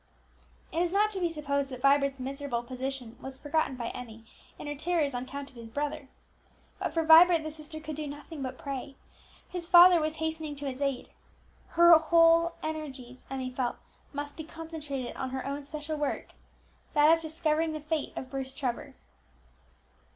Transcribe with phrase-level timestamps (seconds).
[0.71, 4.25] It is not to be supposed that Vibert's miserable position was forgotten by Emmie
[4.57, 6.07] in her terrors on account of his brother.
[6.79, 8.95] But for Vibert the sister could do nothing but pray;
[9.47, 11.09] his father was hastening to his aid:
[11.77, 13.75] her whole energies, Emmie felt,
[14.11, 16.29] must be concentrated on her own special work,
[16.95, 18.95] that of discovering the fate of Bruce Trevor.